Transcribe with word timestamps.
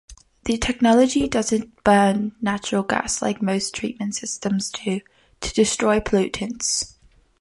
The 0.45 0.57
technology 0.57 1.27
doesn't 1.27 1.83
burn 1.83 2.31
natural 2.41 2.81
gas 2.81 3.21
like 3.21 3.39
most 3.39 3.75
treatment 3.75 4.15
systems 4.15 4.71
do 4.71 5.01
to 5.41 5.53
destroy 5.53 5.99
pollutants. 5.99 6.95